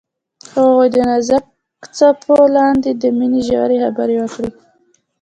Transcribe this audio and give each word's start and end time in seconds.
هغوی 0.53 0.87
د 0.93 0.97
نازک 1.07 1.45
څپو 1.97 2.37
لاندې 2.55 2.91
د 3.01 3.03
مینې 3.17 3.41
ژورې 3.47 3.77
خبرې 3.85 4.15
وکړې. 4.19 4.49